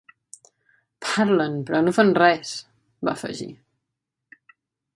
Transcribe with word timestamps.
“Parlen, 1.07 1.59
però 1.67 1.81
no 1.83 1.93
fan 1.99 2.11
res”, 2.21 2.55
va 3.09 3.15
afegir. 3.17 3.49